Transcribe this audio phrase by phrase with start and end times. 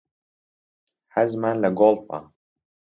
[1.15, 2.19] حەزمان لە گۆڵفە.